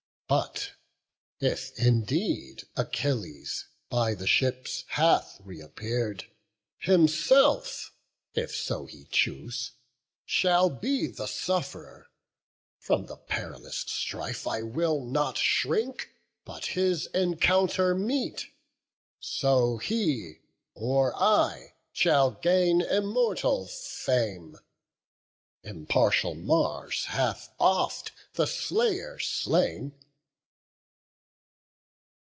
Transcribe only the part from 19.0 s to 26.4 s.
So he, or I, shall gain immortal fame; Impartial